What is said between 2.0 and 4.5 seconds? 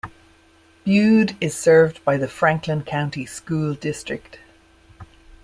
by the Franklin County School District.